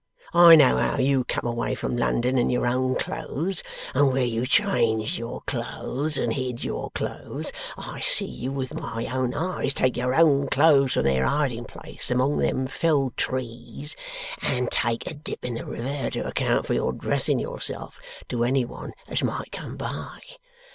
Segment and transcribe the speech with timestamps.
[0.33, 3.61] I know how you come away from London in your own clothes,
[3.93, 7.51] and where you changed your clothes, and hid your clothes.
[7.77, 12.09] I see you with my own eyes take your own clothes from their hiding place
[12.09, 13.95] among them felled trees,
[14.41, 17.99] and take a dip in the river to account for your dressing yourself,
[18.29, 20.19] to any one as might come by.